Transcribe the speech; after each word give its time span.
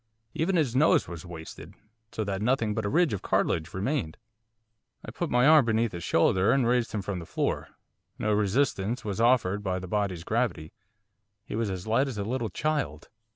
Even 0.33 0.55
his 0.55 0.75
nose 0.75 1.07
was 1.07 1.27
wasted, 1.27 1.75
so 2.11 2.23
that 2.23 2.41
nothing 2.41 2.73
but 2.73 2.87
a 2.87 2.89
ridge 2.89 3.13
of 3.13 3.21
cartilage 3.21 3.71
remained. 3.71 4.17
I 5.05 5.11
put 5.11 5.29
my 5.29 5.45
arm 5.47 5.63
beneath 5.65 5.91
his 5.91 6.03
shoulder 6.03 6.51
and 6.51 6.65
raised 6.67 6.91
him 6.91 7.03
from 7.03 7.19
the 7.19 7.25
floor; 7.27 7.67
no 8.17 8.33
resistance 8.33 9.05
was 9.05 9.21
offered 9.21 9.61
by 9.61 9.77
the 9.77 9.87
body's 9.87 10.23
gravity, 10.23 10.73
he 11.45 11.55
was 11.55 11.69
as 11.69 11.85
light 11.85 12.07
as 12.07 12.17
a 12.17 12.23
little 12.23 12.49
child. 12.49 13.09